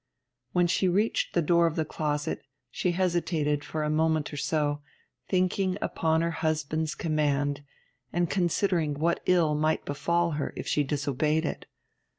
[0.53, 4.81] When she reached the door of the closet she hesitated for a moment or so,
[5.29, 7.63] thinking upon her husband's command,
[8.11, 11.67] and considering what ill might befall her if she disobeyed it.